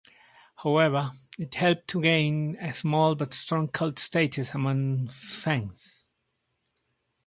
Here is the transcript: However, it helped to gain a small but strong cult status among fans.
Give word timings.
However, 0.63 1.11
it 1.37 1.53
helped 1.53 1.87
to 1.89 2.01
gain 2.01 2.55
a 2.59 2.73
small 2.73 3.13
but 3.13 3.35
strong 3.35 3.67
cult 3.67 3.99
status 3.99 4.55
among 4.55 5.09
fans. 5.09 6.07